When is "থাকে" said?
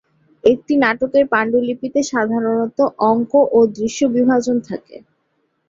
4.69-4.95